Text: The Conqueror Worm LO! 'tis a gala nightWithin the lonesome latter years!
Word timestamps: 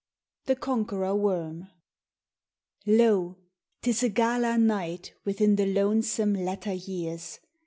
The 0.47 0.55
Conqueror 0.55 1.13
Worm 1.13 1.67
LO! 2.87 3.35
'tis 3.83 4.01
a 4.01 4.09
gala 4.09 4.55
nightWithin 4.57 5.57
the 5.57 5.71
lonesome 5.71 6.33
latter 6.33 6.73
years! 6.73 7.39